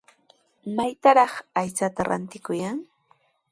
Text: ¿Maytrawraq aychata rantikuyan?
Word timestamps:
¿Maytrawraq 0.75 1.33
aychata 1.59 2.01
rantikuyan? 2.09 2.77